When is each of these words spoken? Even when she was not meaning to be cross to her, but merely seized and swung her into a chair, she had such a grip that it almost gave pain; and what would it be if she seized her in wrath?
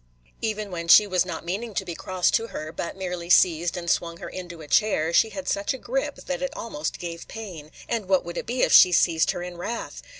Even 0.41 0.71
when 0.71 0.87
she 0.87 1.05
was 1.05 1.27
not 1.27 1.45
meaning 1.45 1.75
to 1.75 1.85
be 1.85 1.93
cross 1.93 2.31
to 2.31 2.47
her, 2.47 2.71
but 2.71 2.97
merely 2.97 3.29
seized 3.29 3.77
and 3.77 3.87
swung 3.87 4.17
her 4.17 4.29
into 4.29 4.61
a 4.61 4.67
chair, 4.67 5.13
she 5.13 5.29
had 5.29 5.47
such 5.47 5.75
a 5.75 5.77
grip 5.77 6.15
that 6.25 6.41
it 6.41 6.57
almost 6.57 6.97
gave 6.97 7.27
pain; 7.27 7.69
and 7.87 8.07
what 8.07 8.25
would 8.25 8.35
it 8.39 8.47
be 8.47 8.63
if 8.63 8.73
she 8.73 8.91
seized 8.91 9.29
her 9.29 9.43
in 9.43 9.57
wrath? 9.59 10.01